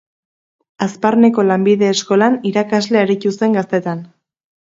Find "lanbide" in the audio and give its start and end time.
1.49-1.89